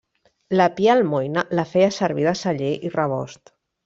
La 0.59 0.65
Pia 0.77 0.95
Almoina 0.99 1.43
la 1.59 1.65
feia 1.73 1.91
servir 2.01 2.25
de 2.31 2.37
celler 2.43 2.71
i 2.91 2.93
rebost. 2.97 3.53